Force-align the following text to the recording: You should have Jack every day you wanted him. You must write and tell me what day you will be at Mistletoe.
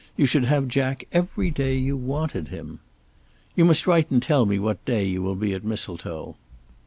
You 0.17 0.25
should 0.25 0.45
have 0.45 0.67
Jack 0.67 1.03
every 1.11 1.51
day 1.51 1.77
you 1.77 1.95
wanted 1.95 2.47
him. 2.47 2.79
You 3.55 3.65
must 3.65 3.85
write 3.85 4.09
and 4.09 4.19
tell 4.19 4.47
me 4.47 4.57
what 4.57 4.83
day 4.83 5.05
you 5.05 5.21
will 5.21 5.35
be 5.35 5.53
at 5.53 5.63
Mistletoe. 5.63 6.37